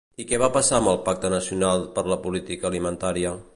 [0.21, 3.39] I què va passar amb el Pacte Nacional per la Política Alimentària?